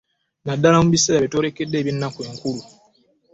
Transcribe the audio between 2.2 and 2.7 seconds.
enkulu.